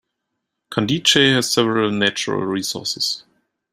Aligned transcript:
Candijay 0.73 1.35
has 1.35 1.51
several 1.51 1.91
natural 1.91 2.43
resources. 2.43 3.23